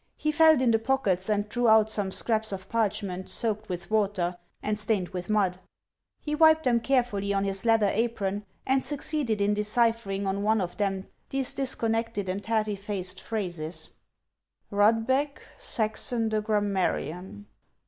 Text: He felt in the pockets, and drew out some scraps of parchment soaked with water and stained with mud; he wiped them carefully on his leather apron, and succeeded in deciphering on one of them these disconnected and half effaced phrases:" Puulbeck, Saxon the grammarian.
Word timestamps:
He 0.17 0.31
felt 0.31 0.61
in 0.63 0.71
the 0.71 0.79
pockets, 0.79 1.29
and 1.29 1.47
drew 1.47 1.67
out 1.67 1.91
some 1.91 2.09
scraps 2.09 2.51
of 2.51 2.67
parchment 2.67 3.29
soaked 3.29 3.69
with 3.69 3.91
water 3.91 4.35
and 4.63 4.79
stained 4.79 5.09
with 5.09 5.29
mud; 5.29 5.59
he 6.19 6.33
wiped 6.33 6.63
them 6.63 6.79
carefully 6.79 7.31
on 7.33 7.43
his 7.43 7.65
leather 7.65 7.91
apron, 7.93 8.43
and 8.65 8.83
succeeded 8.83 9.39
in 9.39 9.53
deciphering 9.53 10.25
on 10.25 10.41
one 10.41 10.59
of 10.59 10.75
them 10.77 11.05
these 11.29 11.53
disconnected 11.53 12.27
and 12.29 12.43
half 12.47 12.67
effaced 12.67 13.21
phrases:" 13.21 13.89
Puulbeck, 14.71 15.43
Saxon 15.55 16.29
the 16.29 16.41
grammarian. 16.41 17.45